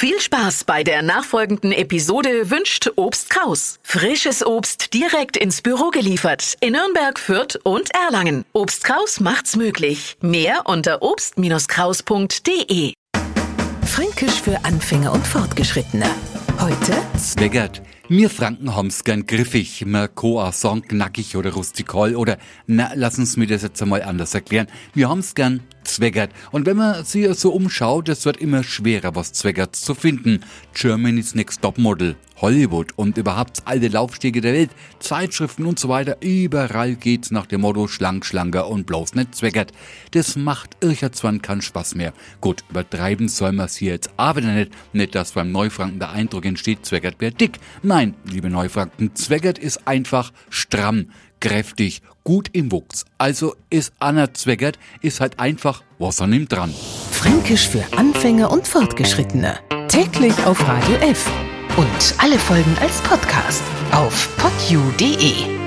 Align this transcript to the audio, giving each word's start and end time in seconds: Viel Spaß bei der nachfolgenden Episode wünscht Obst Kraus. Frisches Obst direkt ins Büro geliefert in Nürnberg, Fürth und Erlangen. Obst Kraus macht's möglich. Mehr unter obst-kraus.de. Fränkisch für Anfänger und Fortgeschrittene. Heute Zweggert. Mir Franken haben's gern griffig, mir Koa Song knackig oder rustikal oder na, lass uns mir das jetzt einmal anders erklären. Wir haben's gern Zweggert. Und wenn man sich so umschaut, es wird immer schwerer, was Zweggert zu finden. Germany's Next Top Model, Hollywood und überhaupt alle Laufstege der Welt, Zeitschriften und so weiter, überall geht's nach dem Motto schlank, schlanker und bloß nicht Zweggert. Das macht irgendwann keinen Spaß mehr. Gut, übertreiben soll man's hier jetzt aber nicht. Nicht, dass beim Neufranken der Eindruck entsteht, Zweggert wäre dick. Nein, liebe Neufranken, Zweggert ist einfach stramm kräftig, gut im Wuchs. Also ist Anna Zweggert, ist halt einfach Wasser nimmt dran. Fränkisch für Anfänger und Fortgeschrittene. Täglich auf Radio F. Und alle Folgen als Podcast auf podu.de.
Viel 0.00 0.20
Spaß 0.20 0.62
bei 0.62 0.84
der 0.84 1.02
nachfolgenden 1.02 1.72
Episode 1.72 2.50
wünscht 2.52 2.88
Obst 2.94 3.30
Kraus. 3.30 3.80
Frisches 3.82 4.46
Obst 4.46 4.94
direkt 4.94 5.36
ins 5.36 5.60
Büro 5.60 5.90
geliefert 5.90 6.56
in 6.60 6.74
Nürnberg, 6.74 7.18
Fürth 7.18 7.58
und 7.64 7.92
Erlangen. 7.92 8.44
Obst 8.52 8.84
Kraus 8.84 9.18
macht's 9.18 9.56
möglich. 9.56 10.16
Mehr 10.20 10.66
unter 10.66 11.02
obst-kraus.de. 11.02 12.92
Fränkisch 13.86 14.40
für 14.40 14.64
Anfänger 14.64 15.10
und 15.10 15.26
Fortgeschrittene. 15.26 16.06
Heute 16.60 16.92
Zweggert. 17.18 17.82
Mir 18.08 18.30
Franken 18.30 18.76
haben's 18.76 19.02
gern 19.02 19.26
griffig, 19.26 19.84
mir 19.84 20.06
Koa 20.06 20.52
Song 20.52 20.82
knackig 20.82 21.36
oder 21.36 21.52
rustikal 21.52 22.14
oder 22.14 22.38
na, 22.68 22.92
lass 22.94 23.18
uns 23.18 23.36
mir 23.36 23.48
das 23.48 23.62
jetzt 23.62 23.82
einmal 23.82 24.02
anders 24.02 24.32
erklären. 24.32 24.68
Wir 24.94 25.08
haben's 25.08 25.34
gern 25.34 25.60
Zweggert. 25.88 26.30
Und 26.52 26.66
wenn 26.66 26.76
man 26.76 27.04
sich 27.04 27.26
so 27.34 27.50
umschaut, 27.50 28.08
es 28.08 28.24
wird 28.24 28.36
immer 28.36 28.62
schwerer, 28.62 29.14
was 29.14 29.32
Zweggert 29.32 29.74
zu 29.74 29.94
finden. 29.94 30.44
Germany's 30.74 31.34
Next 31.34 31.62
Top 31.62 31.78
Model, 31.78 32.14
Hollywood 32.36 32.92
und 32.96 33.18
überhaupt 33.18 33.62
alle 33.64 33.88
Laufstege 33.88 34.40
der 34.40 34.52
Welt, 34.52 34.70
Zeitschriften 35.00 35.64
und 35.64 35.78
so 35.78 35.88
weiter, 35.88 36.18
überall 36.20 36.94
geht's 36.94 37.30
nach 37.30 37.46
dem 37.46 37.62
Motto 37.62 37.88
schlank, 37.88 38.26
schlanker 38.26 38.68
und 38.68 38.86
bloß 38.86 39.14
nicht 39.14 39.34
Zweggert. 39.34 39.72
Das 40.12 40.36
macht 40.36 40.76
irgendwann 40.80 41.42
keinen 41.42 41.62
Spaß 41.62 41.94
mehr. 41.94 42.12
Gut, 42.40 42.64
übertreiben 42.70 43.28
soll 43.28 43.52
man's 43.52 43.76
hier 43.76 43.92
jetzt 43.92 44.10
aber 44.16 44.42
nicht. 44.42 44.72
Nicht, 44.92 45.14
dass 45.14 45.32
beim 45.32 45.50
Neufranken 45.50 45.98
der 45.98 46.10
Eindruck 46.10 46.44
entsteht, 46.44 46.84
Zweggert 46.84 47.20
wäre 47.20 47.32
dick. 47.32 47.58
Nein, 47.82 48.14
liebe 48.24 48.50
Neufranken, 48.50 49.14
Zweggert 49.14 49.58
ist 49.58 49.88
einfach 49.88 50.32
stramm 50.50 51.06
kräftig, 51.40 52.02
gut 52.24 52.48
im 52.52 52.72
Wuchs. 52.72 53.04
Also 53.18 53.54
ist 53.70 53.92
Anna 53.98 54.32
Zweggert, 54.34 54.78
ist 55.02 55.20
halt 55.20 55.38
einfach 55.38 55.82
Wasser 55.98 56.26
nimmt 56.26 56.52
dran. 56.52 56.72
Fränkisch 57.10 57.68
für 57.68 57.84
Anfänger 57.96 58.50
und 58.50 58.68
Fortgeschrittene. 58.68 59.58
Täglich 59.88 60.34
auf 60.44 60.60
Radio 60.66 60.96
F. 60.96 61.28
Und 61.76 62.14
alle 62.18 62.38
Folgen 62.38 62.76
als 62.80 63.00
Podcast 63.02 63.62
auf 63.92 64.28
podu.de. 64.36 65.57